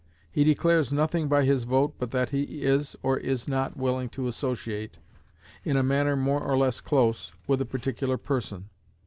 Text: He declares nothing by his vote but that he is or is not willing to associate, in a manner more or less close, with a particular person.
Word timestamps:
He 0.31 0.43
declares 0.43 0.91
nothing 0.91 1.27
by 1.27 1.43
his 1.45 1.63
vote 1.63 1.93
but 1.99 2.09
that 2.09 2.31
he 2.31 2.63
is 2.63 2.95
or 3.03 3.19
is 3.19 3.47
not 3.47 3.77
willing 3.77 4.09
to 4.17 4.27
associate, 4.27 4.97
in 5.63 5.77
a 5.77 5.83
manner 5.83 6.15
more 6.15 6.41
or 6.41 6.57
less 6.57 6.81
close, 6.81 7.33
with 7.45 7.61
a 7.61 7.65
particular 7.65 8.17
person. 8.17 8.71